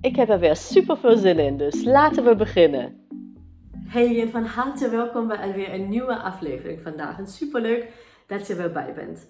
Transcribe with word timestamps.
Ik 0.00 0.16
heb 0.16 0.28
er 0.28 0.38
weer 0.38 0.56
super 0.56 0.96
veel 0.96 1.16
zin 1.16 1.38
in, 1.38 1.56
dus 1.56 1.84
laten 1.84 2.24
we 2.24 2.36
beginnen. 2.36 3.06
Hey 3.86 4.20
en 4.20 4.30
van 4.30 4.44
harte 4.44 4.88
welkom 4.88 5.28
bij 5.28 5.36
alweer 5.36 5.74
een 5.74 5.88
nieuwe 5.88 6.16
aflevering 6.16 6.80
vandaag. 6.82 7.18
En 7.18 7.26
superleuk 7.26 7.88
dat 8.26 8.46
je 8.46 8.54
weer 8.54 8.72
bij 8.72 8.94
bent. 8.94 9.28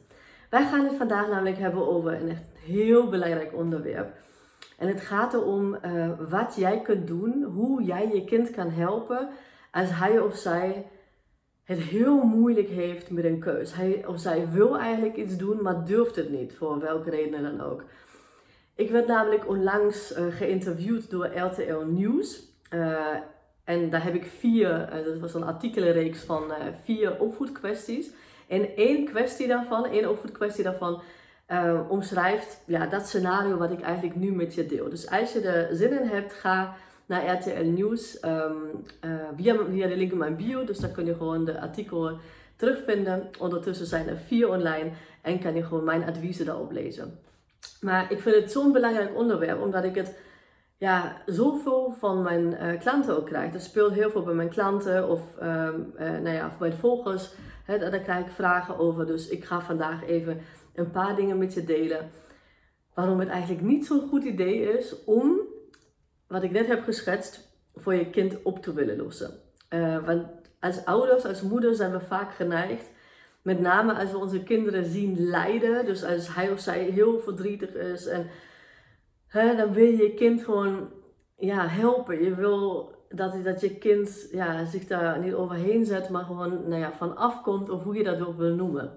Wij 0.51 0.67
gaan 0.67 0.85
het 0.85 0.95
vandaag 0.95 1.29
namelijk 1.29 1.59
hebben 1.59 1.89
over 1.89 2.13
een 2.13 2.29
echt 2.29 2.43
heel 2.65 3.09
belangrijk 3.09 3.55
onderwerp. 3.55 4.17
En 4.79 4.89
het 4.89 5.01
gaat 5.01 5.35
erom 5.35 5.75
uh, 5.85 6.11
wat 6.29 6.55
jij 6.57 6.81
kunt 6.81 7.07
doen, 7.07 7.43
hoe 7.43 7.83
jij 7.83 8.09
je 8.13 8.25
kind 8.25 8.51
kan 8.51 8.71
helpen 8.71 9.29
als 9.71 9.89
hij 9.91 10.19
of 10.19 10.37
zij 10.37 10.87
het 11.65 11.79
heel 11.79 12.23
moeilijk 12.23 12.69
heeft 12.69 13.11
met 13.11 13.25
een 13.25 13.41
keus. 13.41 13.75
Hij 13.75 14.07
of 14.07 14.21
zij 14.21 14.49
wil 14.51 14.79
eigenlijk 14.79 15.17
iets 15.17 15.37
doen, 15.37 15.63
maar 15.63 15.85
durft 15.85 16.17
het 16.17 16.31
niet, 16.31 16.53
voor 16.53 16.81
welke 16.81 17.11
reden 17.11 17.43
dan 17.43 17.61
ook. 17.61 17.85
Ik 18.79 18.91
werd 18.91 19.07
namelijk 19.07 19.49
onlangs 19.49 20.17
uh, 20.17 20.35
geïnterviewd 20.35 21.11
door 21.11 21.27
RTL 21.27 21.85
Nieuws. 21.87 22.43
Uh, 22.75 22.97
en 23.65 23.91
daar 23.91 24.05
heb 24.05 24.15
ik 24.15 24.27
vier, 24.27 24.71
uh, 24.71 25.05
dat 25.05 25.19
was 25.19 25.35
een 25.35 25.45
artikelenreeks 25.45 26.21
van 26.21 26.53
vier 26.85 27.21
opvoedkwesties. 27.21 28.11
En 28.49 28.77
één 28.77 29.05
kwestie 29.05 29.47
daarvan, 29.47 29.87
één 29.87 30.11
opvoedkwestie 30.11 30.65
daarvan, 30.65 31.03
omschrijft 31.89 32.63
ja, 32.67 32.87
dat 32.87 33.07
scenario 33.07 33.57
wat 33.57 33.71
ik 33.71 33.81
eigenlijk 33.81 34.17
nu 34.17 34.33
met 34.33 34.55
je 34.55 34.67
deel. 34.67 34.89
Dus 34.89 35.11
als 35.11 35.33
je 35.33 35.41
er 35.41 35.77
zin 35.77 36.01
in 36.01 36.09
hebt, 36.09 36.33
ga 36.33 36.77
naar 37.07 37.35
RTL 37.35 37.65
Nieuws 37.65 38.25
um, 38.25 38.85
via, 39.37 39.57
via 39.71 39.87
de 39.87 39.97
link 39.97 40.13
in 40.13 40.19
mijn 40.19 40.37
bio. 40.37 40.65
Dus 40.65 40.79
daar 40.79 40.91
kun 40.91 41.07
je 41.07 41.15
gewoon 41.15 41.45
de 41.45 41.61
artikelen 41.61 42.19
terugvinden. 42.57 43.31
Ondertussen 43.39 43.87
zijn 43.87 44.09
er 44.09 44.17
vier 44.17 44.49
online 44.49 44.91
en 45.23 45.41
kan 45.41 45.55
je 45.55 45.63
gewoon 45.63 45.85
mijn 45.85 46.05
adviezen 46.05 46.47
daarop 46.47 46.73
lezen. 46.73 47.19
Maar 47.81 48.13
ik 48.13 48.21
vind 48.21 48.37
het 48.37 48.53
zo'n 48.53 48.73
belangrijk 48.73 49.17
onderwerp, 49.17 49.61
omdat 49.61 49.85
ik 49.85 49.95
het 49.95 50.17
ja, 50.77 51.23
zoveel 51.27 51.95
van 51.99 52.23
mijn 52.23 52.53
uh, 52.53 52.81
klanten 52.81 53.17
ook 53.17 53.27
krijg. 53.27 53.55
Er 53.55 53.61
speelt 53.61 53.93
heel 53.93 54.11
veel 54.11 54.23
bij 54.23 54.35
mijn 54.35 54.49
klanten 54.49 55.09
of, 55.09 55.21
um, 55.43 55.93
nou 55.97 56.29
ja, 56.31 56.57
bij 56.59 56.71
de 56.71 56.77
volgers. 56.77 57.33
Hè, 57.65 57.79
daar 57.79 58.01
krijg 58.01 58.27
ik 58.27 58.33
vragen 58.33 58.79
over. 58.79 59.07
Dus 59.07 59.29
ik 59.29 59.45
ga 59.45 59.61
vandaag 59.61 60.07
even 60.07 60.41
een 60.75 60.91
paar 60.91 61.17
dingen 61.17 61.39
met 61.39 61.55
je 61.55 61.65
delen. 61.65 62.11
Waarom 62.95 63.19
het 63.19 63.29
eigenlijk 63.29 63.63
niet 63.63 63.87
zo'n 63.87 64.09
goed 64.09 64.25
idee 64.25 64.79
is 64.79 65.05
om 65.05 65.41
wat 66.27 66.43
ik 66.43 66.51
net 66.51 66.67
heb 66.67 66.83
geschetst, 66.85 67.49
voor 67.75 67.95
je 67.95 68.11
kind 68.11 68.43
op 68.43 68.63
te 68.63 68.73
willen 68.73 68.97
lossen. 68.97 69.31
Uh, 69.71 70.07
want 70.07 70.27
als 70.61 70.85
ouders, 70.85 71.25
als 71.25 71.43
moeder 71.43 71.75
zijn 71.75 71.93
we 71.93 72.01
vaak 72.01 72.35
geneigd, 72.35 72.91
met 73.49 73.61
name 73.61 73.95
als 73.95 74.11
we 74.11 74.19
onze 74.19 74.43
kinderen 74.43 74.85
zien 74.85 75.29
lijden, 75.29 75.85
dus 75.85 76.05
als 76.05 76.35
hij 76.35 76.51
of 76.51 76.61
zij 76.61 76.85
heel 76.85 77.21
verdrietig 77.21 77.75
is, 77.75 78.07
en 78.07 78.27
hè, 79.27 79.57
dan 79.57 79.73
wil 79.73 79.85
je 79.85 79.97
je 79.97 80.15
kind 80.15 80.45
gewoon 80.45 80.89
ja, 81.37 81.69
helpen. 81.69 82.25
Je 82.25 82.35
wil 82.35 82.91
dat, 83.09 83.45
dat 83.45 83.61
je 83.61 83.79
kind 83.79 84.29
ja, 84.33 84.65
zich 84.65 84.87
daar 84.87 85.19
niet 85.19 85.35
overheen 85.35 85.85
zet, 85.85 86.09
maar 86.09 86.25
gewoon 86.25 86.69
nou 86.69 86.81
ja, 86.81 86.93
van 86.93 87.17
afkomt, 87.17 87.71
of 87.71 87.83
hoe 87.83 87.95
je 87.95 88.05
dat 88.05 88.27
ook 88.27 88.37
wil 88.37 88.55
noemen. 88.55 88.91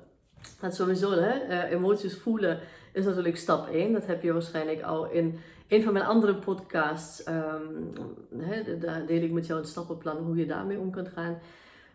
Dat 0.61 0.75
sowieso, 0.75 1.11
hè, 1.11 1.47
uh, 1.47 1.72
emoties 1.72 2.17
voelen 2.17 2.59
is 2.94 3.06
natuurlijk 3.06 3.38
stap 3.38 3.67
1. 3.67 3.94
Dat 3.94 4.06
heb 4.06 4.23
je 4.23 4.34
waarschijnlijk 4.34 4.81
al 4.81 5.09
in 5.09 5.40
een 5.67 5.84
van 5.84 5.94
mijn 5.94 6.06
andere 6.06 6.35
podcasts. 6.35 7.28
Um, 7.28 8.79
daar 8.79 9.06
deel 9.06 9.22
ik 9.22 9.31
met 9.31 9.47
jou 9.47 9.59
een 9.59 9.66
stappenplan 9.66 10.17
hoe 10.17 10.35
je 10.35 10.45
daarmee 10.45 10.79
om 10.79 10.91
kunt 10.91 11.07
gaan. 11.07 11.38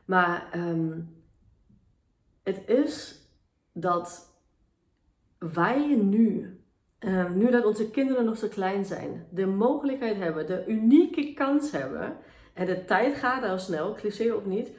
Maar 0.05 0.47
um, 0.57 1.16
het 2.47 2.63
is 2.67 3.21
dat 3.73 4.35
wij 5.39 5.95
nu, 5.95 6.59
um, 6.99 7.39
nu 7.39 7.51
dat 7.51 7.65
onze 7.65 7.91
kinderen 7.91 8.25
nog 8.25 8.37
zo 8.37 8.49
klein 8.49 8.85
zijn, 8.85 9.27
de 9.31 9.47
mogelijkheid 9.47 10.17
hebben, 10.17 10.47
de 10.47 10.65
unieke 10.67 11.33
kans 11.33 11.71
hebben. 11.71 12.17
En 12.55 12.67
de 12.67 12.85
tijd 12.85 13.17
gaat 13.17 13.45
al 13.45 13.59
snel, 13.59 13.95
cliché 13.95 14.33
of 14.33 14.45
niet 14.45 14.71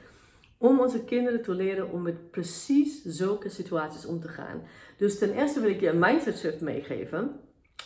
om 0.58 0.80
onze 0.80 1.04
kinderen 1.04 1.42
te 1.42 1.54
leren 1.54 1.92
om 1.92 2.02
met 2.02 2.32
precies 2.32 3.04
zulke 3.04 3.50
situaties 3.50 4.06
om 4.06 4.20
te 4.20 4.28
gaan. 4.28 4.62
Dus 4.98 5.18
ten 5.18 5.34
eerste 5.34 5.60
wil 5.60 5.70
ik 5.70 5.80
je 5.80 5.90
een 5.90 6.00
mindset 6.00 6.38
shift 6.38 6.62
meegeven. 6.62 7.40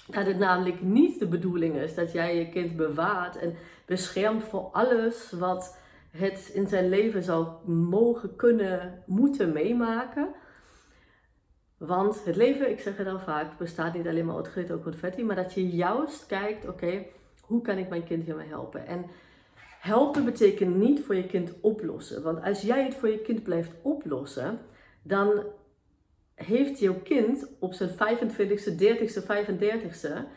Dat 0.08 0.26
het 0.26 0.38
namelijk 0.38 0.82
niet 0.82 1.20
de 1.20 1.28
bedoeling 1.28 1.76
is 1.76 1.96
dat 1.96 2.12
jij 2.12 2.38
je 2.38 2.50
kind 2.50 2.76
bewaart 2.76 3.38
en 3.38 3.56
beschermt 3.86 4.44
voor 4.44 4.70
alles 4.72 5.32
wat 5.32 5.78
het 6.12 6.52
in 6.54 6.68
zijn 6.68 6.90
leven 6.90 7.24
zou 7.24 7.70
mogen, 7.72 8.36
kunnen, 8.36 9.04
moeten 9.06 9.54
meemaken. 9.54 10.34
Want 11.78 12.26
het 12.26 12.36
leven, 12.36 12.70
ik 12.70 12.80
zeg 12.80 12.98
het 12.98 13.08
al 13.08 13.20
vaak, 13.20 13.58
bestaat 13.58 13.94
niet 13.94 14.08
alleen 14.08 14.26
maar 14.26 14.36
uit 14.36 14.48
glitter 14.48 14.76
en 14.76 14.84
confetti, 14.84 15.24
maar 15.24 15.36
dat 15.36 15.54
je 15.54 15.70
juist 15.70 16.26
kijkt, 16.26 16.68
oké, 16.68 17.06
hoe 17.42 17.62
kan 17.62 17.78
ik 17.78 17.90
mijn 17.90 18.04
kind 18.04 18.24
hiermee 18.24 18.48
helpen? 18.48 18.88
En 18.88 19.06
Helpen 19.82 20.26
betekent 20.26 20.76
niet 20.76 21.02
voor 21.02 21.16
je 21.16 21.26
kind 21.26 21.54
oplossen. 21.62 22.24
Want 22.24 22.44
als 22.44 22.62
jij 22.62 22.84
het 22.84 22.96
voor 22.96 23.10
je 23.10 23.22
kind 23.22 23.44
blijft 23.44 23.72
oplossen, 23.82 24.60
dan 25.02 25.44
heeft 26.36 26.80
jouw 26.80 27.02
kind 27.04 27.48
op 27.60 27.74
zijn 27.74 27.90
25ste, 27.90 28.72
30ste, 28.80 29.24
35ste, 29.24 30.28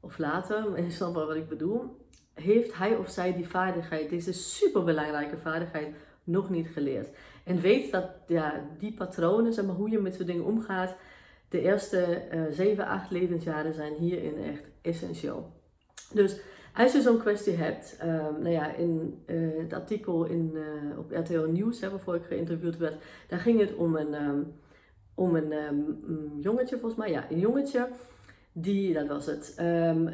of 0.00 0.18
later, 0.18 0.78
is 0.86 0.98
dan 0.98 1.14
wel 1.14 1.26
wat 1.26 1.36
ik 1.36 1.48
bedoel, 1.48 2.03
heeft 2.34 2.74
hij 2.76 2.96
of 2.96 3.10
zij 3.10 3.34
die 3.34 3.48
vaardigheid, 3.48 4.10
deze 4.10 4.32
superbelangrijke 4.32 5.36
vaardigheid, 5.36 5.94
nog 6.24 6.50
niet 6.50 6.68
geleerd. 6.68 7.08
En 7.44 7.60
weet 7.60 7.92
dat 7.92 8.10
ja, 8.26 8.64
die 8.78 8.94
patronen, 8.94 9.52
zeg 9.52 9.64
maar, 9.64 9.74
hoe 9.74 9.90
je 9.90 9.98
met 9.98 10.14
zo'n 10.14 10.26
dingen 10.26 10.44
omgaat, 10.44 10.94
de 11.48 11.60
eerste 11.60 12.22
uh, 12.32 12.42
7, 12.50 12.86
8 12.86 13.10
levensjaren 13.10 13.74
zijn 13.74 13.94
hierin 13.94 14.44
echt 14.44 14.62
essentieel. 14.82 15.52
Dus 16.12 16.40
als 16.74 16.92
je 16.92 17.00
zo'n 17.00 17.18
kwestie 17.18 17.54
hebt, 17.54 17.98
um, 18.02 18.42
nou 18.42 18.48
ja, 18.48 18.74
in 18.74 19.22
uh, 19.26 19.62
het 19.62 19.72
artikel 19.72 20.24
in, 20.24 20.50
uh, 20.54 20.98
op 20.98 21.10
RTL 21.10 21.46
Nieuws, 21.46 21.80
waarvoor 21.80 22.14
ik 22.14 22.24
geïnterviewd 22.24 22.76
werd, 22.76 23.02
daar 23.28 23.38
ging 23.38 23.60
het 23.60 23.74
om 23.74 23.96
een, 23.96 24.14
um, 24.14 24.52
om 25.14 25.36
een 25.36 25.52
um, 25.52 26.40
jongetje 26.40 26.78
volgens 26.78 27.00
mij, 27.00 27.10
ja, 27.10 27.30
een 27.30 27.38
jongetje, 27.38 27.88
die, 28.56 28.94
dat 28.94 29.06
was 29.06 29.26
het, 29.26 29.60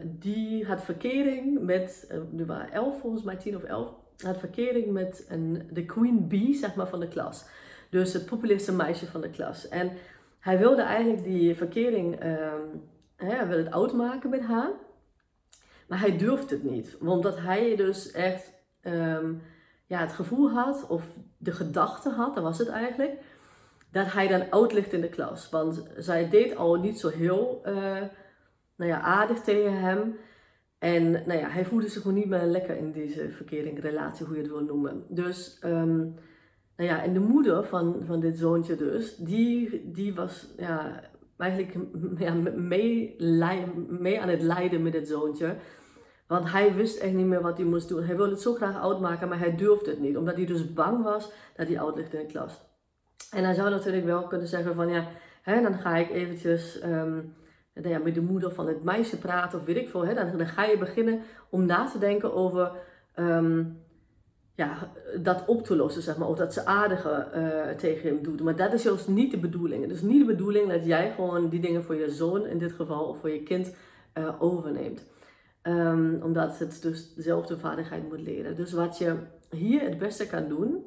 die 0.04 0.66
had 0.66 0.82
verkering 0.82 1.60
met, 1.60 2.08
uh, 2.10 2.40
er 2.40 2.46
waren 2.46 2.72
elf 2.72 3.00
volgens 3.00 3.22
mij, 3.22 3.36
tien 3.36 3.56
of 3.56 3.62
elf, 3.62 3.88
had 4.16 4.38
verkering 4.38 4.92
met 4.92 5.26
een, 5.28 5.68
de 5.70 5.84
queen 5.84 6.28
bee, 6.28 6.54
zeg 6.54 6.74
maar, 6.74 6.88
van 6.88 7.00
de 7.00 7.08
klas. 7.08 7.44
Dus 7.90 8.12
het 8.12 8.26
populairste 8.26 8.72
meisje 8.72 9.06
van 9.06 9.20
de 9.20 9.30
klas. 9.30 9.68
En 9.68 9.90
hij 10.38 10.58
wilde 10.58 10.82
eigenlijk 10.82 11.24
die 11.24 11.56
verkering, 11.56 12.18
hè, 13.16 13.34
hij 13.34 13.46
wilde 13.46 13.62
het 13.62 13.72
oud 13.72 13.92
maken 13.92 14.30
met 14.30 14.42
haar. 14.42 14.70
Maar 15.88 16.00
hij 16.00 16.16
durft 16.16 16.50
het 16.50 16.62
niet. 16.62 16.96
Omdat 17.00 17.38
hij 17.38 17.76
dus 17.76 18.10
echt 18.10 18.52
ehm, 18.80 19.32
ja, 19.90 20.00
het 20.00 20.12
gevoel 20.12 20.50
had, 20.50 20.86
of 20.88 21.04
de 21.36 21.52
gedachte 21.52 22.08
had, 22.08 22.34
dat 22.34 22.42
was 22.42 22.58
het 22.58 22.68
eigenlijk, 22.68 23.12
dat 23.90 24.12
hij 24.12 24.28
dan 24.28 24.50
oud 24.50 24.72
ligt 24.72 24.92
in 24.92 25.00
de 25.00 25.08
klas. 25.08 25.48
Want 25.48 25.82
zij 25.96 26.28
deed 26.28 26.56
al 26.56 26.74
niet 26.74 27.00
zo 27.00 27.08
heel 27.08 27.62
uh, 27.66 28.02
nou 28.80 28.92
ja, 28.92 29.00
aardig 29.00 29.40
tegen 29.40 29.80
hem. 29.80 30.16
En 30.78 31.10
nou 31.10 31.38
ja, 31.38 31.48
hij 31.48 31.64
voelde 31.64 31.88
zich 31.88 32.02
gewoon 32.02 32.16
niet 32.16 32.28
meer 32.28 32.44
lekker 32.44 32.76
in 32.76 32.92
deze 32.92 33.30
verkering, 33.30 33.80
relatie, 33.80 34.26
hoe 34.26 34.34
je 34.34 34.42
het 34.42 34.50
wil 34.50 34.64
noemen. 34.64 35.04
Dus, 35.08 35.60
um, 35.64 36.14
nou 36.76 36.90
ja, 36.90 37.02
en 37.02 37.12
de 37.12 37.20
moeder 37.20 37.64
van, 37.64 38.02
van 38.06 38.20
dit 38.20 38.38
zoontje 38.38 38.76
dus, 38.76 39.16
die, 39.16 39.90
die 39.92 40.14
was 40.14 40.54
ja, 40.56 41.00
eigenlijk 41.36 41.76
ja, 42.24 42.34
mee, 42.54 44.20
aan 44.20 44.28
het 44.28 44.42
lijden 44.42 44.82
met 44.82 44.92
dit 44.92 45.08
zoontje. 45.08 45.56
Want 46.26 46.50
hij 46.50 46.74
wist 46.74 46.98
echt 46.98 47.14
niet 47.14 47.26
meer 47.26 47.42
wat 47.42 47.56
hij 47.56 47.66
moest 47.66 47.88
doen. 47.88 48.04
Hij 48.04 48.16
wilde 48.16 48.30
het 48.32 48.40
zo 48.40 48.54
graag 48.54 48.80
oud 48.80 49.00
maken, 49.00 49.28
maar 49.28 49.38
hij 49.38 49.56
durfde 49.56 49.90
het 49.90 50.00
niet. 50.00 50.16
Omdat 50.16 50.36
hij 50.36 50.46
dus 50.46 50.72
bang 50.72 51.02
was 51.02 51.32
dat 51.56 51.68
hij 51.68 51.80
oud 51.80 51.96
ligt 51.96 52.14
in 52.14 52.20
de 52.20 52.26
klas. 52.26 52.60
En 53.30 53.44
hij 53.44 53.54
zou 53.54 53.70
natuurlijk 53.70 54.04
wel 54.04 54.26
kunnen 54.26 54.48
zeggen 54.48 54.74
van 54.74 54.88
ja, 54.88 55.08
hè, 55.42 55.62
dan 55.62 55.74
ga 55.74 55.96
ik 55.96 56.10
eventjes 56.10 56.82
um, 56.84 57.34
ja, 57.72 57.98
met 57.98 58.14
de 58.14 58.20
moeder 58.20 58.52
van 58.52 58.66
het 58.66 58.84
meisje 58.84 59.18
praten 59.18 59.58
of 59.58 59.64
weet 59.64 59.76
ik 59.76 59.88
veel. 59.88 60.06
Hè, 60.06 60.14
dan, 60.14 60.36
dan 60.36 60.46
ga 60.46 60.64
je 60.64 60.78
beginnen 60.78 61.20
om 61.50 61.66
na 61.66 61.86
te 61.86 61.98
denken 61.98 62.34
over 62.34 62.72
um, 63.16 63.80
ja, 64.60 64.90
dat 65.20 65.44
op 65.46 65.64
te 65.64 65.76
lossen, 65.76 66.02
zeg 66.02 66.16
maar. 66.16 66.28
Of 66.28 66.36
dat 66.36 66.52
ze 66.52 66.64
aardiger 66.64 67.28
uh, 67.34 67.76
tegen 67.76 68.08
hem 68.08 68.22
doet. 68.22 68.42
Maar 68.42 68.56
dat 68.56 68.72
is 68.72 68.82
juist 68.82 69.08
niet 69.08 69.30
de 69.30 69.38
bedoeling. 69.38 69.82
Het 69.82 69.92
is 69.92 70.02
niet 70.02 70.18
de 70.18 70.32
bedoeling 70.32 70.68
dat 70.68 70.84
jij 70.84 71.12
gewoon 71.12 71.48
die 71.48 71.60
dingen 71.60 71.84
voor 71.84 71.94
je 71.94 72.10
zoon 72.10 72.46
in 72.46 72.58
dit 72.58 72.72
geval 72.72 73.04
of 73.04 73.18
voor 73.18 73.30
je 73.30 73.42
kind 73.42 73.74
uh, 74.14 74.34
overneemt. 74.38 75.04
Ehm, 75.62 76.14
omdat 76.22 76.58
het 76.58 76.82
dus 76.82 77.14
dezelfde 77.14 77.58
vaardigheid 77.58 78.08
moet 78.08 78.20
leren. 78.20 78.54
Dus 78.56 78.72
wat 78.72 78.98
je 78.98 79.16
hier 79.50 79.80
het 79.80 79.98
beste 79.98 80.26
kan 80.26 80.48
doen, 80.48 80.84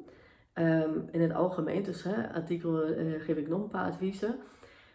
ehm, 0.52 0.98
in 1.10 1.20
het 1.20 1.34
algemeen, 1.34 1.82
dus 1.82 2.02
hè, 2.02 2.32
artikel 2.34 2.88
uh, 2.88 3.20
geef 3.20 3.36
ik 3.36 3.48
nog 3.48 3.62
een 3.62 3.68
paar 3.68 3.90
adviezen. 3.90 4.34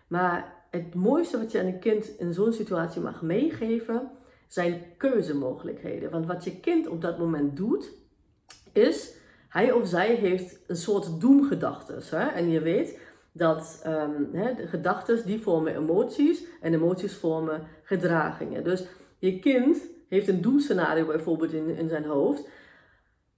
Maar 0.08 0.54
het 0.69 0.95
mooiste 0.95 1.38
wat 1.38 1.51
je 1.51 1.60
aan 1.60 1.66
een 1.66 1.80
kind 1.80 2.18
in 2.18 2.33
zo'n 2.33 2.54
situatie 2.54 3.01
mag 3.01 3.21
meegeven, 3.21 4.12
zijn 4.48 4.81
keuzemogelijkheden. 4.98 6.12
Want 6.12 6.25
wat 6.25 6.44
je 6.44 6.60
kind 6.60 6.88
op 6.88 7.01
dat 7.01 7.18
moment 7.18 7.57
doet, 7.57 7.92
is 8.71 9.13
hij 9.50 9.71
of 9.71 9.88
zij 9.88 10.16
heeft 10.16 10.60
een 10.68 10.75
soort 10.75 11.21
doemgedachtes. 11.21 12.10
Hè? 12.10 12.27
En 12.27 12.50
je 12.50 12.62
weet 12.62 13.00
dat 13.31 13.83
um, 13.88 14.30
hè, 14.31 14.54
de 14.54 14.68
gedachten 14.68 15.25
die 15.25 15.42
vormen 15.42 15.75
emoties 15.75 16.44
en 16.62 16.74
emoties 16.74 17.13
vormen 17.13 17.62
gedragingen. 17.83 18.63
Dus 18.63 18.83
je 19.18 19.39
kind 19.39 19.81
heeft 20.10 20.27
een 20.27 20.42
doemscenario 20.42 21.06
bijvoorbeeld 21.06 21.54
in, 21.54 21.75
in 21.75 21.89
zijn 21.89 22.06
hoofd. 22.06 22.48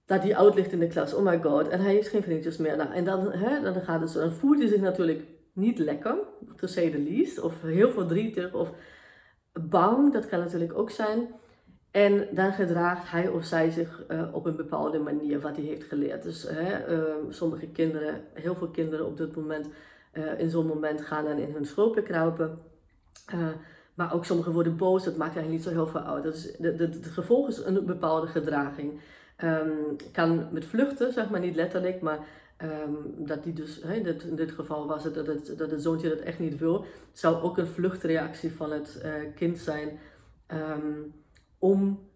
Dat 0.06 0.22
hij 0.22 0.36
oud 0.36 0.54
ligt 0.54 0.72
in 0.72 0.78
de 0.78 0.86
klas, 0.86 1.14
oh 1.14 1.24
my 1.24 1.40
god, 1.42 1.68
en 1.68 1.80
hij 1.80 1.92
heeft 1.92 2.08
geen 2.08 2.22
vriendjes 2.22 2.56
meer. 2.56 2.76
Nou, 2.76 2.92
en 2.92 3.04
dan, 3.04 3.32
hè, 3.32 3.60
dan, 3.60 3.74
gaat 3.74 4.00
het 4.00 4.10
zo, 4.10 4.20
dan 4.20 4.32
voelt 4.32 4.58
hij 4.58 4.68
zich 4.68 4.80
natuurlijk 4.80 5.22
niet 5.52 5.78
lekker, 5.78 6.16
to 6.56 6.66
say 6.66 6.90
the 6.90 6.98
least. 6.98 7.40
Of 7.40 7.62
heel 7.62 7.90
verdrietig 7.90 8.52
of 8.52 8.72
bang, 9.52 10.12
dat 10.12 10.26
kan 10.26 10.38
natuurlijk 10.38 10.78
ook 10.78 10.90
zijn. 10.90 11.28
En 11.90 12.28
dan 12.30 12.52
gedraagt 12.52 13.10
hij 13.10 13.28
of 13.28 13.44
zij 13.44 13.70
zich 13.70 14.04
uh, 14.08 14.34
op 14.34 14.46
een 14.46 14.56
bepaalde 14.56 14.98
manier 14.98 15.40
wat 15.40 15.56
hij 15.56 15.64
heeft 15.64 15.84
geleerd. 15.84 16.22
Dus 16.22 16.50
uh, 16.50 16.76
sommige 17.28 17.66
kinderen, 17.66 18.24
heel 18.34 18.54
veel 18.54 18.68
kinderen 18.68 19.06
op 19.06 19.16
dit 19.16 19.36
moment, 19.36 19.68
uh, 20.12 20.38
in 20.38 20.50
zo'n 20.50 20.66
moment 20.66 21.02
gaan 21.02 21.24
dan 21.24 21.38
in 21.38 21.52
hun 21.52 21.64
schulpen 21.64 22.02
kruipen. 22.02 22.58
maar 23.94 24.14
ook 24.14 24.24
sommigen 24.24 24.52
worden 24.52 24.76
boos, 24.76 25.04
dat 25.04 25.16
maakt 25.16 25.36
eigenlijk 25.36 25.64
niet 25.64 25.74
zo 25.74 25.82
heel 25.82 25.92
veel 25.92 26.00
uit. 26.00 26.56
De, 26.58 26.74
het 26.78 27.06
gevolg 27.06 27.48
is 27.48 27.58
een 27.58 27.86
bepaalde 27.86 28.26
gedraging. 28.26 29.00
Um, 29.44 29.96
kan 30.12 30.48
met 30.50 30.64
vluchten, 30.64 31.12
zeg 31.12 31.30
maar 31.30 31.40
niet 31.40 31.54
letterlijk, 31.54 32.00
maar 32.00 32.18
um, 32.62 33.26
dat 33.26 33.44
die 33.44 33.52
dus, 33.52 33.78
in 33.78 34.36
dit 34.36 34.52
geval 34.52 34.86
was 34.86 35.04
het 35.04 35.14
dat, 35.14 35.26
het 35.26 35.54
dat 35.58 35.70
het 35.70 35.82
zoontje 35.82 36.08
dat 36.08 36.18
echt 36.18 36.38
niet 36.38 36.58
wil. 36.58 36.84
Zou 37.12 37.42
ook 37.42 37.58
een 37.58 37.66
vluchtreactie 37.66 38.52
van 38.52 38.72
het 38.72 39.04
kind 39.34 39.58
zijn. 39.58 39.98
Um, 40.48 41.12
om 41.58 42.10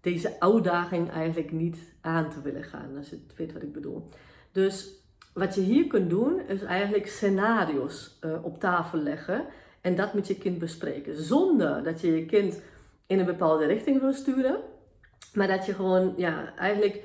deze 0.00 0.40
uitdaging 0.40 1.10
eigenlijk 1.10 1.52
niet 1.52 1.78
aan 2.00 2.30
te 2.30 2.42
willen 2.42 2.64
gaan, 2.64 2.96
als 2.96 3.10
je 3.10 3.18
weet 3.36 3.52
wat 3.52 3.62
ik 3.62 3.72
bedoel. 3.72 4.08
Dus 4.52 4.98
wat 5.34 5.54
je 5.54 5.60
hier 5.60 5.86
kunt 5.86 6.10
doen, 6.10 6.40
is 6.40 6.62
eigenlijk 6.62 7.06
scenario's 7.06 8.18
uh, 8.20 8.44
op 8.44 8.60
tafel 8.60 8.98
leggen 8.98 9.46
en 9.80 9.96
dat 9.96 10.14
met 10.14 10.26
je 10.26 10.38
kind 10.38 10.58
bespreken. 10.58 11.22
Zonder 11.22 11.82
dat 11.82 12.00
je 12.00 12.16
je 12.16 12.26
kind 12.26 12.60
in 13.06 13.18
een 13.18 13.26
bepaalde 13.26 13.66
richting 13.66 14.00
wil 14.00 14.12
sturen, 14.12 14.56
maar 15.34 15.46
dat 15.46 15.66
je 15.66 15.74
gewoon 15.74 16.14
ja, 16.16 16.54
eigenlijk 16.56 17.02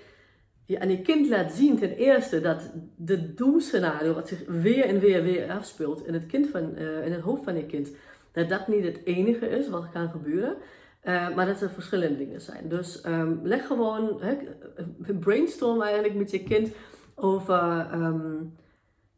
je 0.66 0.80
aan 0.80 0.90
je 0.90 1.02
kind 1.02 1.30
laat 1.30 1.52
zien 1.52 1.78
ten 1.78 1.96
eerste 1.96 2.42
dat 2.42 2.72
de 2.96 3.34
doemscenario 3.34 4.14
wat 4.14 4.28
zich 4.28 4.44
weer 4.48 4.86
en 4.86 5.00
weer 5.00 5.24
weer 5.24 5.52
afspeelt 5.52 6.08
in 6.08 6.14
het, 6.14 6.26
kind 6.26 6.48
van, 6.48 6.74
uh, 6.78 7.06
in 7.06 7.12
het 7.12 7.22
hoofd 7.22 7.44
van 7.44 7.56
je 7.56 7.66
kind, 7.66 7.92
dat 8.32 8.50
dat 8.50 8.68
niet 8.68 8.84
het 8.84 9.00
enige 9.04 9.48
is 9.48 9.70
wat 9.70 9.90
kan 9.90 10.10
gebeuren. 10.10 10.56
Uh, 11.04 11.36
maar 11.36 11.46
dat 11.46 11.62
er 11.62 11.70
verschillende 11.70 12.18
dingen 12.18 12.42
zijn. 12.42 12.70
Dus 12.70 13.06
um, 13.06 13.40
leg 13.44 13.68
gewoon, 13.68 14.22
he, 14.22 14.38
brainstorm 15.20 15.82
eigenlijk 15.82 16.16
met 16.16 16.32
je 16.32 16.44
kind 16.44 16.72
over 17.16 17.88
um, 17.94 18.56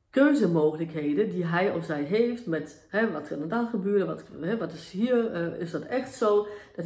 keuzemogelijkheden 0.10 1.30
die 1.30 1.46
hij 1.46 1.72
of 1.72 1.86
zij 1.86 2.04
heeft. 2.04 2.46
Met 2.46 2.88
wat 3.14 3.26
er 3.26 3.32
inderdaad 3.32 3.70
gebeuren, 3.70 4.08
wat, 4.08 4.24
wat 4.60 4.74
is 4.74 4.92
hier, 4.92 5.32
uh, 5.36 5.62
is 5.62 5.72
dat 5.72 5.82
echt 5.82 6.14
zo? 6.14 6.48
Dat 6.76 6.86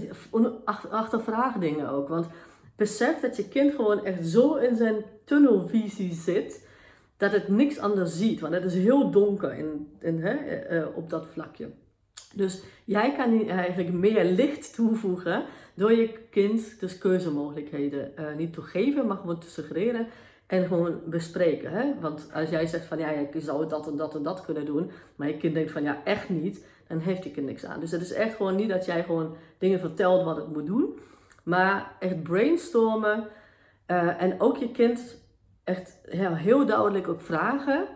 achtervraag 0.90 1.56
dingen 1.56 1.90
ook. 1.90 2.08
Want 2.08 2.28
besef 2.80 3.20
dat 3.20 3.36
je 3.36 3.48
kind 3.48 3.76
gewoon 3.76 4.06
echt 4.06 4.28
zo 4.28 4.56
in 4.56 4.76
zijn 4.76 4.96
tunnelvisie 5.24 6.14
zit. 6.14 6.68
Dat 7.18 7.32
het 7.32 7.48
niks 7.48 7.80
anders 7.80 8.18
ziet. 8.18 8.40
Want 8.40 8.54
het 8.54 8.64
is 8.64 8.74
heel 8.74 9.12
donker 9.12 9.54
in, 9.54 9.88
in, 10.00 10.18
uh, 10.18 10.86
op 10.96 11.10
dat 11.10 11.28
vlakje. 11.28 11.70
Dus 12.34 12.62
jij 12.86 13.14
kan 13.14 13.48
eigenlijk 13.50 13.92
meer 13.92 14.26
licht 14.26 14.76
toevoegen 14.76 15.44
door 15.74 15.92
je 15.92 16.14
kind 16.30 16.80
dus 16.80 16.98
keuzemogelijkheden 16.98 18.12
uh, 18.20 18.26
niet 18.38 18.54
te 18.54 18.62
geven, 18.62 19.08
maar 19.08 19.18
gewoon 19.18 19.40
te 19.40 19.50
suggereren 19.50 20.08
en 20.48 20.68
gewoon 20.68 21.00
bespreken. 21.06 21.72
Hè? 21.72 21.94
Want 22.00 22.30
als 22.34 22.50
jij 22.50 22.68
zegt 22.68 22.86
van 22.86 22.98
ja, 22.98 23.10
je 23.10 23.42
zou 23.42 23.68
dat 23.68 23.88
en 23.88 23.98
dat 23.98 24.16
en 24.16 24.24
dat 24.24 24.46
kunnen 24.46 24.66
doen, 24.66 24.92
maar 25.16 25.28
je 25.28 25.38
kind 25.38 25.54
denkt 25.54 25.72
van 25.72 25.84
ja, 25.84 26.02
echt 26.04 26.30
niet, 26.30 26.66
dan 26.88 27.00
heeft 27.00 27.24
je 27.24 27.32
kind 27.32 27.46
niks 27.46 27.66
aan. 27.66 27.80
Dus 27.80 27.92
het 27.92 28.02
is 28.02 28.12
echt 28.12 28.36
gewoon 28.36 28.56
niet 28.56 28.70
dat 28.70 28.86
jij 28.86 29.04
gewoon 29.04 29.36
dingen 29.58 29.80
vertelt 29.80 30.24
wat 30.24 30.36
het 30.36 30.54
moet 30.54 30.66
doen, 30.66 31.00
maar 31.44 31.96
echt 32.00 32.24
brainstormen 32.24 33.28
uh, 33.88 34.22
en 34.22 34.42
ook 34.42 34.58
je 34.58 34.72
kind 34.72 35.18
echt 35.64 36.00
ja, 36.12 36.34
heel 36.34 36.66
duidelijk 36.66 37.08
ook 37.08 37.22
vragen: 37.22 37.88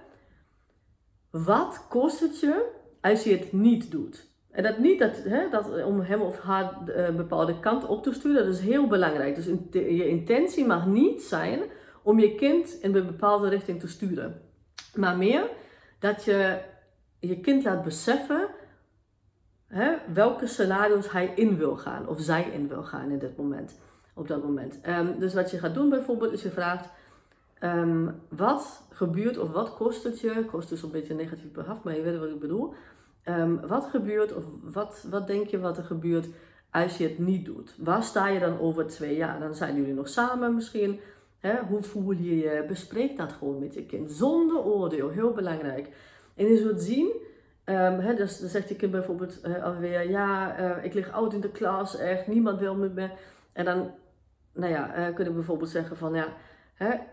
wat 1.30 1.86
kost 1.90 2.20
het 2.20 2.40
je 2.40 2.82
als 3.02 3.24
je 3.24 3.38
het 3.38 3.54
niet 3.54 3.92
doet. 3.92 4.32
En 4.52 4.64
dat 4.64 4.78
niet 4.78 5.00
dat, 5.00 5.24
hè, 5.24 5.50
dat 5.50 5.84
om 5.84 6.00
hem 6.00 6.22
of 6.22 6.40
haar 6.40 6.78
een 6.86 6.94
eh, 6.94 7.16
bepaalde 7.16 7.60
kant 7.60 7.86
op 7.88 8.04
te 8.04 8.14
sturen, 8.14 8.46
dat 8.46 8.54
is 8.54 8.60
heel 8.60 8.88
belangrijk. 8.88 9.36
Dus 9.36 9.46
je 9.72 10.08
intentie 10.08 10.66
mag 10.66 10.86
niet 10.86 11.22
zijn 11.22 11.60
om 12.04 12.20
je 12.20 12.36
kind 12.36 12.78
in 12.82 12.96
een 12.96 13.06
bepaalde 13.06 13.50
richting 13.50 13.80
te 13.80 13.88
sturen. 13.88 14.42
Maar 14.96 15.18
meer 15.18 15.50
dat 16.00 16.24
je 16.24 16.58
je 17.20 17.40
kind 17.40 17.64
laat 17.64 17.84
beseffen 17.84 18.48
hè, 19.74 19.94
welke 20.14 20.48
scenario's 20.48 21.12
hij 21.12 21.32
in 21.36 21.58
wil 21.58 21.76
gaan 21.76 22.08
of 22.08 22.20
zij 22.20 22.44
in 22.44 22.68
wil 22.68 22.84
gaan 22.84 23.10
in 23.10 23.20
dit 23.20 23.38
moment, 23.38 23.80
op 24.14 24.28
dat 24.28 24.44
moment. 24.44 24.80
Um, 24.88 25.20
dus 25.20 25.34
wat 25.34 25.52
je 25.52 25.60
gaat 25.60 25.74
doen 25.74 25.90
bijvoorbeeld 25.90 26.34
is 26.34 26.44
je 26.44 26.50
vraagt, 26.50 26.90
um, 27.64 28.22
wat 28.30 28.84
gebeurt 28.90 29.38
of 29.38 29.52
wat 29.52 29.76
kost 29.76 30.04
het 30.04 30.20
je, 30.20 30.46
kost 30.46 30.70
dus 30.70 30.84
een 30.84 30.92
beetje 30.92 31.14
negatief 31.14 31.52
behaf, 31.52 31.84
maar 31.84 31.96
je 31.96 32.02
weet 32.02 32.20
wat 32.20 32.30
ik 32.30 32.40
bedoel 32.40 32.74
Um, 33.30 33.68
wat 33.68 33.86
gebeurt 33.86 34.36
of 34.36 34.44
wat, 34.64 35.06
wat 35.10 35.28
denk 35.28 35.48
je 35.48 35.60
wat 35.60 35.78
er 35.78 35.84
gebeurt 35.84 36.28
als 36.72 36.98
je 36.98 37.04
het 37.04 37.20
niet 37.20 37.46
doet? 37.46 37.76
Waar 37.78 38.04
sta 38.04 38.28
je 38.28 38.40
dan 38.40 38.60
over 38.60 38.88
twee 38.88 39.16
jaar? 39.16 39.40
Dan 39.40 39.56
zijn 39.56 39.76
jullie 39.76 39.94
nog 39.94 40.10
samen 40.10 40.56
misschien. 40.56 41.00
Hoe 41.70 41.84
voel 41.84 42.12
je 42.12 42.38
je? 42.38 42.66
Bespreek 42.68 43.18
dat 43.18 43.32
gewoon 43.32 43.60
met 43.60 43.74
je 43.74 43.86
kind. 43.86 44.12
Zonder 44.12 44.64
oordeel, 44.64 45.10
heel 45.10 45.32
belangrijk. 45.32 45.88
En 46.36 46.46
je 46.46 46.58
zult 46.58 46.82
zien, 46.82 47.12
hè, 47.72 48.16
dus 48.16 48.40
dan 48.40 48.50
zegt 48.50 48.70
je 48.70 48.76
kind 48.76 48.92
bijvoorbeeld 48.92 49.46
uh, 49.46 49.64
alweer: 49.64 50.10
Ja, 50.10 50.60
uh, 50.60 50.84
ik 50.84 50.94
lig 50.94 51.12
oud 51.12 51.34
in 51.34 51.42
de 51.42 51.52
klas, 51.52 51.98
echt, 51.98 52.28
niemand 52.28 52.60
wil 52.60 52.76
met 52.76 52.94
me. 52.94 53.10
En 53.54 53.66
dan, 53.66 53.92
nou 54.54 54.72
ja, 54.72 55.10
uh, 55.10 55.16
kun 55.16 55.26
je 55.26 55.32
bijvoorbeeld 55.32 55.70
zeggen: 55.70 55.98
van 55.98 56.14
ja, 56.14 56.28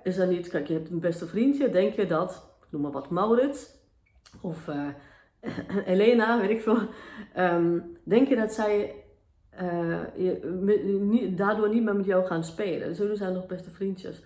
is 0.03 0.19
er 0.19 0.27
niet, 0.27 0.49
kijk, 0.49 0.67
je 0.67 0.75
hebt 0.75 0.91
een 0.91 1.01
beste 1.01 1.27
vriendje, 1.27 1.71
denk 1.71 1.95
je 1.95 2.07
dat, 2.07 2.57
noem 2.71 2.83
maar 2.83 2.91
wat, 2.91 3.11
Maurits. 3.11 3.79
Of 4.41 4.69
Elena, 5.85 6.41
weet 6.41 6.51
ik 6.51 6.63
veel. 6.63 6.79
Um, 7.37 7.99
denk 8.05 8.29
je 8.29 8.37
dat 8.37 8.53
zij 8.53 8.95
daardoor 11.37 11.69
niet 11.69 11.83
meer 11.83 11.97
met 11.97 12.07
jou 12.07 12.27
gaan 12.27 12.45
spelen? 12.45 12.95
Zullen 12.95 13.17
zijn 13.17 13.33
nog 13.33 13.47
beste 13.47 13.71
vriendjes. 13.71 14.23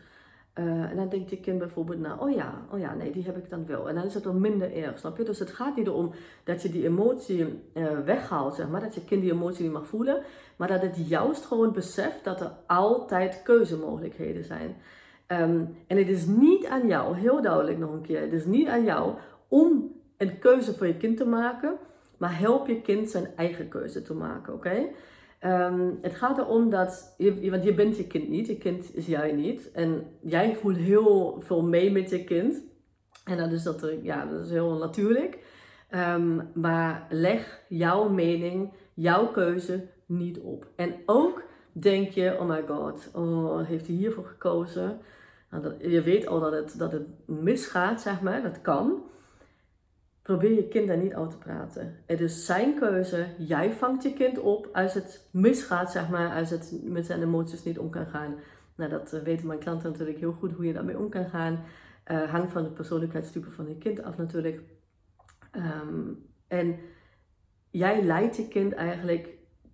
Uh, 0.59 0.91
en 0.91 0.97
dan 0.97 1.09
denkt 1.09 1.31
je 1.31 1.41
kind 1.41 1.59
bijvoorbeeld, 1.59 2.01
nou, 2.01 2.21
oh 2.21 2.35
ja, 2.35 2.63
oh 2.73 2.79
ja, 2.79 2.95
nee, 2.95 3.13
die 3.13 3.25
heb 3.25 3.37
ik 3.37 3.51
dan 3.51 3.67
wel. 3.67 3.89
En 3.89 3.95
dan 3.95 4.05
is 4.05 4.15
het 4.15 4.23
dan 4.23 4.41
minder 4.41 4.77
erg, 4.77 4.99
snap 4.99 5.17
je? 5.17 5.25
Dus 5.25 5.39
het 5.39 5.51
gaat 5.51 5.77
niet 5.77 5.89
om 5.89 6.11
dat 6.45 6.63
je 6.63 6.71
die 6.71 6.85
emotie 6.85 7.63
uh, 7.75 7.99
weghaalt, 8.05 8.55
zeg 8.55 8.69
maar, 8.69 8.81
dat 8.81 8.95
je 8.95 9.05
kind 9.05 9.23
die 9.23 9.33
emotie 9.33 9.63
niet 9.63 9.73
mag 9.73 9.87
voelen, 9.87 10.23
maar 10.57 10.69
dat 10.69 10.83
het 10.83 11.09
juist 11.09 11.45
gewoon 11.45 11.73
beseft 11.73 12.25
dat 12.25 12.41
er 12.41 12.53
altijd 12.67 13.43
keuzemogelijkheden 13.43 14.45
zijn. 14.45 14.77
Um, 15.29 15.77
en 15.87 15.97
het 15.97 16.09
is 16.09 16.27
niet 16.27 16.67
aan 16.67 16.87
jou, 16.87 17.17
heel 17.17 17.43
duidelijk 17.43 17.79
nog 17.79 17.93
een 17.93 18.03
keer, 18.03 18.21
het 18.21 18.33
is 18.33 18.45
niet 18.45 18.69
aan 18.69 18.85
jou 18.85 19.15
om 19.49 19.93
een 20.17 20.39
keuze 20.39 20.75
voor 20.75 20.87
je 20.87 20.97
kind 20.97 21.17
te 21.17 21.27
maken, 21.27 21.77
maar 22.17 22.39
help 22.39 22.67
je 22.67 22.81
kind 22.81 23.11
zijn 23.11 23.27
eigen 23.37 23.69
keuze 23.69 24.03
te 24.03 24.15
maken, 24.15 24.55
oké? 24.55 24.87
Ehm, 25.45 25.91
het 26.03 26.15
gaat 26.15 26.39
erom 26.39 26.71
dat, 26.71 27.15
je, 27.19 27.51
want 27.51 27.65
je 27.65 27.75
bent 27.75 27.97
je 27.97 28.07
kind 28.07 28.29
niet, 28.29 28.47
je 28.47 28.59
kind 28.59 28.97
is 28.97 29.07
jij 29.07 29.33
niet. 29.33 29.71
En 29.73 30.07
jij 30.23 30.57
voelt 30.57 30.77
heel 30.77 31.41
veel 31.41 31.63
mee 31.63 31.91
met 31.91 32.11
je 32.11 32.25
kind. 32.25 32.63
En 33.25 33.37
dat 33.37 33.53
is, 33.53 33.63
dat, 33.63 33.91
ja, 34.03 34.27
dat 34.27 34.45
is 34.45 34.51
heel 34.51 34.79
natuurlijk. 34.79 35.39
Um, 35.91 36.51
maar 36.55 37.07
leg 37.11 37.65
jouw 37.69 38.09
mening, 38.09 38.73
jouw 38.95 39.27
keuze 39.27 39.87
niet 40.07 40.39
op. 40.39 40.67
En 40.77 40.95
ook 41.07 41.43
denk 41.73 42.11
je, 42.11 42.37
oh 42.41 42.49
my 42.49 42.63
god, 42.67 43.11
oh, 43.15 43.67
heeft 43.67 43.87
hij 43.87 43.97
hiervoor 43.97 44.25
gekozen? 44.25 45.01
Nou, 45.51 45.89
je 45.91 46.03
weet 46.03 46.27
al 46.27 46.41
dat 46.41 46.53
het, 46.53 46.79
dat 46.79 46.93
het 46.93 47.07
misgaat, 47.27 48.01
zeg 48.01 48.21
maar, 48.21 48.43
dat 48.43 48.61
kan. 48.61 49.04
Probeer 50.25 50.53
je 50.53 50.69
kind 50.69 50.89
daar 50.89 50.97
niet 50.97 51.15
over 51.15 51.31
te 51.31 51.39
praten. 51.39 51.97
Het 52.07 52.21
is 52.21 52.47
zijn 52.47 52.79
keuze. 52.79 53.27
Jij 53.39 53.73
vangt 53.73 54.03
je 54.03 54.13
kind 54.13 54.39
op 54.39 54.69
als 54.73 54.95
het 54.95 55.29
misgaat, 55.31 55.93
zeg 55.93 56.09
maar, 56.09 56.35
als 56.35 56.51
het 56.51 56.81
met 56.83 57.07
zijn 57.07 57.23
emoties 57.23 57.65
niet 57.65 57.79
om 57.79 57.91
kan 57.91 58.07
gaan. 58.07 58.35
Nou, 58.75 58.91
dat 58.91 59.13
eh, 59.13 59.21
weten 59.21 59.47
mijn 59.47 59.59
klanten 59.59 59.91
natuurlijk 59.91 60.19
heel 60.19 60.33
goed 60.33 60.53
hoe 60.53 60.67
je 60.67 60.73
daarmee 60.73 60.99
om 60.99 61.09
kan 61.09 61.29
gaan. 61.29 61.65
Uh, 62.11 62.31
hangt 62.31 62.53
van 62.53 62.63
de 62.63 62.71
persoonlijkheidstype 62.71 63.51
van 63.51 63.69
je 63.69 63.79
kind 63.79 64.03
af 64.03 64.17
natuurlijk. 64.17 64.61
Um, 65.53 66.27
en 66.49 66.79
jij 67.71 68.03
leidt 68.03 68.37
je 68.37 68.49
kind 68.49 68.73
eigenlijk 68.73 69.29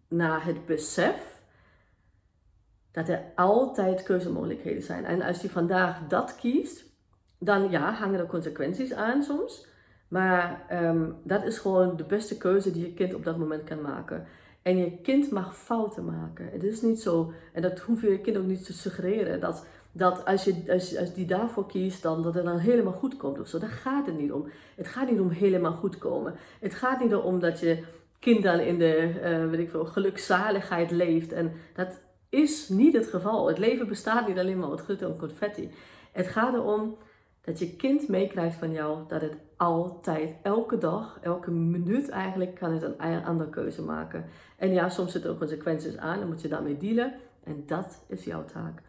naar 0.08 0.44
het 0.44 0.66
besef 0.66 1.42
dat 2.90 3.08
er 3.08 3.22
altijd 3.34 4.02
keuzemogelijkheden 4.02 4.82
zijn. 4.82 5.04
En 5.04 5.22
als 5.22 5.42
je 5.42 5.50
vandaag 5.50 6.06
dat 6.08 6.36
kiest, 6.36 6.84
dan 7.38 7.70
ja, 7.70 7.92
hangen 7.92 8.20
er 8.20 8.26
consequenties 8.26 8.92
aan 8.92 9.22
soms. 9.22 9.68
Maar 10.10 10.64
ehm, 10.68 11.10
dat 11.22 11.44
is 11.44 11.58
gewoon 11.58 11.96
de 11.96 12.04
beste 12.04 12.36
keuze 12.36 12.70
die 12.70 12.86
je 12.86 12.94
kind 12.94 13.14
op 13.14 13.24
dat 13.24 13.38
moment 13.38 13.64
kan 13.64 13.80
maken. 13.80 14.26
En 14.62 14.76
je 14.76 15.00
kind 15.02 15.30
mag 15.30 15.56
fouten 15.56 16.04
maken. 16.04 16.48
Het 16.52 16.62
is 16.62 16.82
niet 16.82 17.00
zo, 17.00 17.32
en 17.52 17.62
dat 17.62 17.78
hoef 17.78 18.00
je 18.00 18.10
je 18.10 18.20
kind 18.20 18.36
ook 18.36 18.46
niet 18.46 18.64
te 18.64 18.72
suggereren, 18.72 19.40
dat, 19.40 19.66
dat 19.92 20.24
als, 20.24 20.44
je, 20.44 20.62
als, 20.68 20.96
als 20.96 21.14
die 21.14 21.26
daarvoor 21.26 21.66
kiest, 21.66 22.02
dan, 22.02 22.22
dat 22.22 22.34
het 22.34 22.44
dan 22.44 22.58
helemaal 22.58 22.92
goed 22.92 23.16
komt 23.16 23.40
of 23.40 23.48
zo. 23.48 23.58
Daar 23.58 23.70
gaat 23.70 24.06
het 24.06 24.18
niet 24.18 24.32
om. 24.32 24.48
Het 24.76 24.88
gaat 24.88 25.10
niet 25.10 25.20
om 25.20 25.30
helemaal 25.30 25.72
goed 25.72 25.98
komen. 25.98 26.34
Het 26.60 26.74
gaat 26.74 27.00
niet 27.00 27.14
om 27.14 27.40
dat 27.40 27.60
je 27.60 27.84
kind 28.18 28.42
dan 28.42 28.58
in 28.58 28.78
de 28.78 29.12
uh, 29.24 29.50
weet 29.50 29.60
ik 29.60 29.70
veel, 29.70 29.84
gelukzaligheid 29.84 30.90
leeft. 30.90 31.32
En 31.32 31.52
dat 31.74 31.98
is 32.28 32.68
niet 32.68 32.92
het 32.92 33.06
geval. 33.06 33.48
Het 33.48 33.58
leven 33.58 33.88
bestaat 33.88 34.28
niet 34.28 34.38
alleen 34.38 34.58
maar 34.58 34.70
uit 34.70 34.80
glitter 34.80 35.10
en 35.10 35.18
confetti. 35.18 35.70
Het 36.12 36.26
gaat 36.28 36.54
erom 36.54 36.96
dat 37.40 37.58
je 37.58 37.76
kind 37.76 38.08
meekrijgt 38.08 38.56
van 38.56 38.72
jou 38.72 39.08
dat 39.08 39.20
het 39.20 39.36
altijd, 39.56 40.34
elke 40.42 40.78
dag, 40.78 41.18
elke 41.22 41.50
minuut 41.50 42.08
eigenlijk, 42.08 42.54
kan 42.54 42.72
het 42.72 42.82
een 42.82 43.24
andere 43.24 43.50
keuze 43.50 43.82
maken. 43.82 44.24
En 44.56 44.72
ja, 44.72 44.88
soms 44.88 45.12
zitten 45.12 45.30
er 45.30 45.38
consequenties 45.38 45.96
aan 45.96 46.20
en 46.20 46.28
moet 46.28 46.40
je 46.40 46.48
daarmee 46.48 46.76
dealen. 46.76 47.14
En 47.44 47.62
dat 47.66 48.04
is 48.08 48.24
jouw 48.24 48.44
taak. 48.44 48.82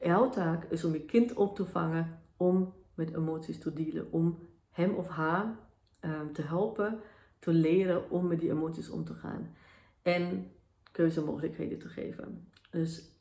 Jouw 0.00 0.30
taak 0.30 0.64
is 0.64 0.84
om 0.84 0.92
je 0.92 1.04
kind 1.04 1.34
op 1.34 1.56
te 1.56 1.66
vangen 1.66 2.20
om 2.36 2.74
met 2.94 3.14
emoties 3.14 3.58
te 3.58 3.72
dealen. 3.72 4.12
Om 4.12 4.38
hem 4.70 4.94
of 4.94 5.08
haar 5.08 5.58
um, 6.00 6.32
te 6.32 6.42
helpen, 6.42 7.00
te 7.38 7.52
leren 7.52 8.10
om 8.10 8.26
met 8.26 8.40
die 8.40 8.50
emoties 8.50 8.90
om 8.90 9.04
te 9.04 9.14
gaan. 9.14 9.54
En 10.02 10.50
keuzemogelijkheden 10.92 11.78
te 11.78 11.88
geven. 11.88 12.50
Dus 12.70 13.17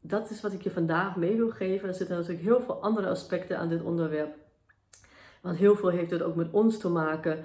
dat 0.00 0.30
is 0.30 0.40
wat 0.40 0.52
ik 0.52 0.62
je 0.62 0.70
vandaag 0.70 1.16
mee 1.16 1.36
wil 1.36 1.50
geven. 1.50 1.88
Er 1.88 1.94
zitten 1.94 2.16
natuurlijk 2.16 2.44
heel 2.44 2.62
veel 2.62 2.82
andere 2.82 3.08
aspecten 3.08 3.58
aan 3.58 3.68
dit 3.68 3.82
onderwerp. 3.82 4.34
Want 5.40 5.56
heel 5.56 5.76
veel 5.76 5.88
heeft 5.88 6.10
het 6.10 6.22
ook 6.22 6.34
met 6.34 6.50
ons 6.50 6.78
te 6.78 6.88
maken 6.88 7.44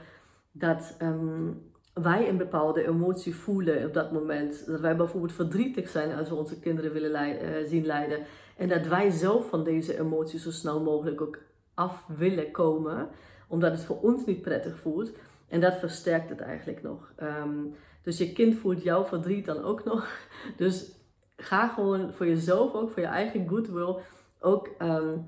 dat 0.52 0.96
ehm, 0.98 1.52
wij 1.94 2.30
een 2.30 2.38
bepaalde 2.38 2.88
emotie 2.88 3.36
voelen 3.36 3.86
op 3.86 3.94
dat 3.94 4.12
moment. 4.12 4.66
Dat 4.66 4.80
wij 4.80 4.96
bijvoorbeeld 4.96 5.34
verdrietig 5.34 5.90
zijn 5.90 6.18
als 6.18 6.30
we 6.30 6.36
onze 6.36 6.60
kinderen 6.60 6.94
willen 6.94 7.30
uh, 7.30 7.68
zien 7.68 7.86
lijden. 7.86 8.20
En 8.58 8.68
dat 8.68 8.88
wij 8.88 9.10
zelf 9.10 9.50
van 9.50 9.64
deze 9.64 10.00
emotie 10.00 10.40
zo 10.40 10.52
snel 10.52 10.82
mogelijk 10.82 11.22
ook 11.22 11.38
af 11.74 12.06
willen 12.18 12.52
komen, 12.52 13.10
omdat 13.48 13.72
het 13.72 13.84
voor 13.84 14.02
ons 14.02 14.26
niet 14.26 14.42
prettig 14.42 14.80
voelt. 14.80 15.12
En 15.48 15.62
dat 15.62 15.76
versterkt 15.76 16.30
het 16.30 16.40
eigenlijk 16.40 16.82
nog. 16.82 17.12
Ehm, 17.16 17.64
dus 18.02 18.18
je 18.18 18.34
kind 18.34 18.56
voelt 18.56 18.84
jouw 18.84 19.06
verdriet 19.06 19.46
dan 19.46 19.64
ook 19.64 19.84
nog. 19.84 20.10
Dus 20.58 20.92
ga 21.38 21.68
gewoon 21.68 22.14
voor 22.14 22.28
jezelf, 22.28 22.74
ook 22.74 22.92
voor 22.92 23.02
je 23.02 23.08
eigen 23.08 23.48
goodwill, 23.48 23.96
ook 24.40 24.70
um, 24.80 25.28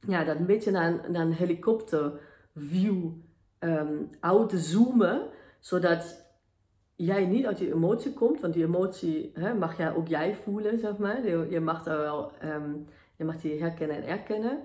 ja, 0.00 0.24
dat 0.24 0.36
een 0.36 0.46
beetje 0.46 0.70
naar 0.70 0.86
een, 0.86 1.12
naar 1.12 1.22
een 1.22 1.32
helikopterview 1.32 3.10
um, 3.58 4.08
te 4.48 4.58
zoomen, 4.58 5.22
zodat 5.60 6.28
jij 6.96 7.26
niet 7.26 7.46
uit 7.46 7.58
je 7.58 7.72
emotie 7.72 8.12
komt, 8.12 8.40
want 8.40 8.54
die 8.54 8.64
emotie 8.64 9.30
hè, 9.34 9.54
mag 9.54 9.76
jij 9.76 9.94
ook 9.94 10.08
jij 10.08 10.34
voelen, 10.34 10.78
zeg 10.78 10.96
maar. 10.96 11.26
Je, 11.26 11.60
mag 11.60 11.82
daar 11.82 11.98
wel, 11.98 12.32
um, 12.44 12.86
je 13.16 13.24
mag 13.24 13.36
die 13.36 13.60
herkennen 13.60 13.96
en 13.96 14.06
erkennen. 14.06 14.58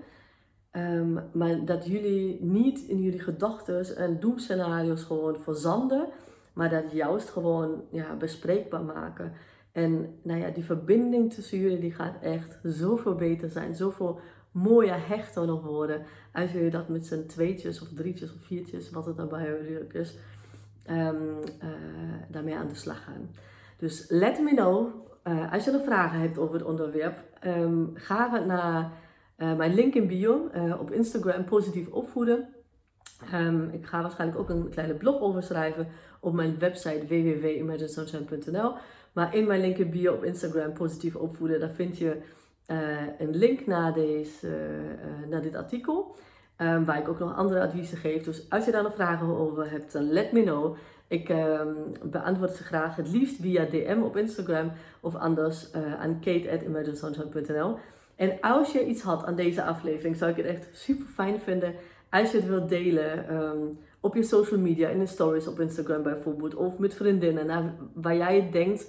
maar 1.32 1.64
dat 1.64 1.86
jullie 1.86 2.42
niet 2.42 2.80
in 2.80 3.02
jullie 3.02 3.20
gedachten 3.20 3.96
en 3.96 4.20
doemscenario's 4.20 5.02
gewoon 5.02 5.38
verzanden, 5.40 6.08
maar 6.52 6.70
dat 6.70 6.92
juist 6.92 7.28
gewoon 7.28 7.84
ja, 7.90 8.14
bespreekbaar 8.14 8.84
maken. 8.84 9.32
En 9.76 10.18
nou 10.22 10.40
ja, 10.40 10.50
die 10.50 10.64
verbinding 10.64 11.32
tussen 11.32 11.58
jullie 11.58 11.78
die 11.78 11.92
gaat 11.92 12.22
echt 12.22 12.58
zoveel 12.62 13.14
beter 13.14 13.50
zijn. 13.50 13.74
Zoveel 13.74 14.20
mooier, 14.50 15.08
hechter 15.08 15.46
nog 15.46 15.62
worden. 15.62 16.02
Als 16.32 16.52
jullie 16.52 16.70
dat 16.70 16.88
met 16.88 17.06
z'n 17.06 17.26
tweetjes 17.26 17.82
of 17.82 17.88
drietjes 17.88 18.34
of 18.34 18.40
viertjes, 18.40 18.90
wat 18.90 19.06
het 19.06 19.16
dan 19.16 19.28
bij 19.28 19.44
jullie 19.44 19.86
is, 19.92 20.16
um, 20.90 21.38
daarmee 22.28 22.56
aan 22.56 22.68
de 22.68 22.74
slag 22.74 23.04
gaan. 23.04 23.30
Dus 23.76 24.06
let 24.08 24.40
me 24.40 24.54
know. 24.54 24.88
Uh, 25.24 25.52
als 25.52 25.64
je 25.64 25.70
nog 25.70 25.84
vragen 25.84 26.20
hebt 26.20 26.38
over 26.38 26.54
het 26.54 26.64
onderwerp, 26.64 27.24
um, 27.44 27.90
ga 27.94 28.38
naar 28.38 28.92
uh, 29.38 29.56
mijn 29.56 29.74
link 29.74 29.94
in 29.94 30.06
bio 30.06 30.50
op 30.80 30.90
Instagram, 30.90 31.44
positief 31.44 31.88
opvoeden. 31.88 32.48
Um, 33.34 33.70
ik 33.70 33.86
ga 33.86 34.02
waarschijnlijk 34.02 34.40
ook 34.40 34.50
een 34.50 34.68
kleine 34.68 34.94
blog 34.94 35.20
over 35.20 35.42
schrijven 35.42 35.88
op 36.20 36.32
mijn 36.32 36.58
website 36.58 37.06
www.imaginesunshine.nl. 37.06 38.74
Maar 39.16 39.34
in 39.34 39.46
mijn 39.46 39.60
link 39.60 39.76
in 39.76 39.90
bio 39.90 40.12
op 40.12 40.24
Instagram, 40.24 40.72
positief 40.72 41.14
opvoeden, 41.14 41.60
daar 41.60 41.70
vind 41.70 41.98
je 41.98 42.16
uh, 42.66 42.78
een 43.18 43.36
link 43.36 43.66
naar, 43.66 43.94
deze, 43.94 44.46
uh, 44.46 45.30
naar 45.30 45.42
dit 45.42 45.54
artikel. 45.54 46.16
Um, 46.58 46.84
waar 46.84 46.98
ik 46.98 47.08
ook 47.08 47.18
nog 47.18 47.36
andere 47.36 47.60
adviezen 47.60 47.98
geef. 47.98 48.22
Dus 48.22 48.50
als 48.50 48.64
je 48.64 48.70
daar 48.70 48.82
nog 48.82 48.94
vragen 48.94 49.26
over 49.26 49.70
hebt, 49.70 49.92
dan 49.92 50.12
let 50.12 50.32
me 50.32 50.42
know. 50.42 50.76
Ik 51.06 51.28
um, 51.28 51.76
beantwoord 52.02 52.54
ze 52.54 52.62
graag 52.62 52.96
het 52.96 53.08
liefst 53.08 53.36
via 53.40 53.64
DM 53.64 54.00
op 54.02 54.16
Instagram 54.16 54.72
of 55.00 55.14
anders 55.14 55.70
uh, 55.76 56.00
aan 56.00 56.20
kate.imaginesunshine.nl. 56.20 57.78
En 58.16 58.40
als 58.40 58.72
je 58.72 58.86
iets 58.86 59.02
had 59.02 59.24
aan 59.24 59.36
deze 59.36 59.64
aflevering, 59.64 60.16
zou 60.16 60.30
ik 60.30 60.36
het 60.36 60.46
echt 60.46 60.68
super 60.72 61.06
fijn 61.06 61.40
vinden 61.40 61.74
als 62.10 62.30
je 62.30 62.36
het 62.36 62.46
wilt 62.46 62.68
delen 62.68 63.34
um, 63.34 63.78
op 64.00 64.14
je 64.14 64.22
social 64.22 64.60
media, 64.60 64.88
in 64.88 64.98
de 64.98 65.06
stories 65.06 65.46
op 65.46 65.60
Instagram 65.60 66.02
bijvoorbeeld, 66.02 66.54
of 66.54 66.78
met 66.78 66.94
vriendinnen, 66.94 67.46
naar 67.46 67.74
waar 67.92 68.16
jij 68.16 68.48
denkt 68.50 68.86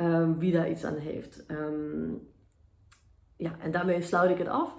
um, 0.00 0.38
wie 0.38 0.52
daar 0.52 0.70
iets 0.70 0.84
aan 0.84 0.96
heeft. 0.96 1.44
Um, 1.50 2.28
ja, 3.36 3.50
en 3.60 3.70
daarmee 3.70 4.02
sluit 4.02 4.30
ik 4.30 4.38
het 4.38 4.48
af. 4.48 4.74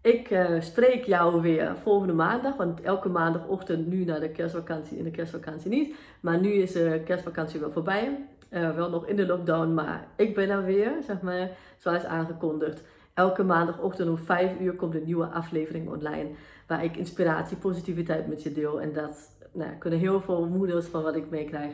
Ik 0.00 0.30
uh, 0.30 0.60
spreek 0.60 1.04
jou 1.04 1.42
weer 1.42 1.76
volgende 1.82 2.12
maandag, 2.12 2.56
want 2.56 2.80
elke 2.80 3.08
maandagochtend 3.08 3.86
nu 3.86 4.04
naar 4.04 4.20
de 4.20 4.30
kerstvakantie, 4.30 4.98
in 4.98 5.04
de 5.04 5.10
kerstvakantie 5.10 5.70
niet. 5.70 5.94
Maar 6.20 6.40
nu 6.40 6.52
is 6.52 6.72
de 6.72 7.02
kerstvakantie 7.04 7.60
wel 7.60 7.70
voorbij. 7.70 8.26
Uh, 8.50 8.74
wel 8.74 8.90
nog 8.90 9.06
in 9.06 9.16
de 9.16 9.26
lockdown, 9.26 9.74
maar 9.74 10.06
ik 10.16 10.34
ben 10.34 10.50
er 10.50 10.64
weer, 10.64 10.92
zeg 11.06 11.20
maar, 11.20 11.50
zoals 11.76 12.04
aangekondigd. 12.04 12.82
Elke 13.14 13.42
maandagochtend 13.42 14.08
om 14.08 14.18
5 14.18 14.60
uur 14.60 14.74
komt 14.74 14.94
een 14.94 15.04
nieuwe 15.04 15.26
aflevering 15.26 15.88
online. 15.88 16.30
Waar 16.66 16.84
ik 16.84 16.96
inspiratie, 16.96 17.56
positiviteit 17.56 18.26
met 18.26 18.42
je 18.42 18.52
deel. 18.52 18.80
En 18.80 18.92
dat 18.92 19.30
nou, 19.52 19.70
kunnen 19.78 19.98
heel 19.98 20.20
veel 20.20 20.46
moeders 20.46 20.86
van 20.86 21.02
wat 21.02 21.16
ik 21.16 21.30
meekrijg 21.30 21.72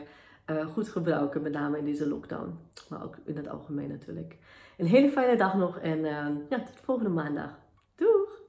uh, 0.51 0.65
goed 0.65 0.89
gebruiken. 0.89 1.41
Met 1.41 1.51
name 1.51 1.77
in 1.77 1.85
deze 1.85 2.07
lockdown. 2.07 2.59
Maar 2.89 3.03
ook 3.03 3.17
in 3.25 3.37
het 3.37 3.49
algemeen 3.49 3.89
natuurlijk. 3.89 4.37
Een 4.77 4.85
hele 4.85 5.09
fijne 5.09 5.37
dag 5.37 5.55
nog 5.55 5.77
en 5.77 5.97
uh, 5.99 6.27
ja, 6.49 6.57
tot 6.57 6.79
volgende 6.83 7.09
maandag. 7.09 7.49
Doeg! 7.95 8.43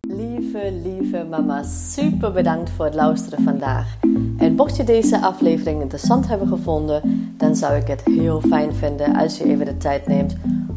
Lieve, 0.00 0.72
lieve 0.82 1.24
mama, 1.24 1.62
super 1.62 2.32
bedankt 2.32 2.70
voor 2.70 2.84
het 2.84 2.94
luisteren 2.94 3.44
vandaag. 3.44 3.96
En 4.38 4.54
mocht 4.54 4.76
je 4.76 4.84
deze 4.84 5.20
aflevering 5.20 5.80
interessant 5.80 6.28
hebben 6.28 6.48
gevonden, 6.48 7.32
dan 7.36 7.56
zou 7.56 7.74
ik 7.76 7.86
het 7.86 8.04
heel 8.04 8.40
fijn 8.40 8.74
vinden 8.74 9.16
als 9.16 9.38
je 9.38 9.44
even 9.44 9.64
de 9.64 9.76
tijd 9.76 10.06
neemt 10.06 10.36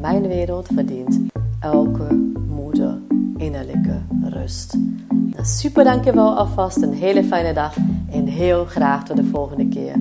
Mijn 0.00 0.28
wereld 0.28 0.68
verdient 0.74 1.20
elke 1.60 2.14
moeder 2.48 2.98
innerlijke 3.36 4.02
rust. 4.22 4.76
Super 5.40 5.84
dankjewel 5.84 6.36
alvast, 6.36 6.82
een 6.82 6.92
hele 6.92 7.24
fijne 7.24 7.52
dag 7.52 7.76
en 8.10 8.26
heel 8.26 8.64
graag 8.64 9.04
tot 9.04 9.16
de 9.16 9.24
volgende 9.24 9.68
keer. 9.68 9.94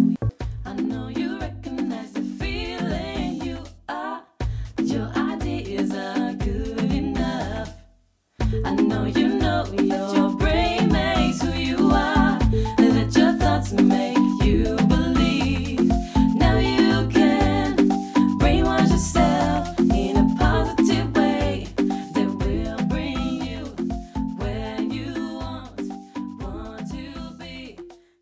I 8.64 8.75
know 8.75 9.08
you 9.08 9.40
know 9.40 10.14